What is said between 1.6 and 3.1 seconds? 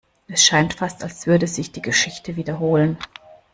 die Geschichte wiederholen.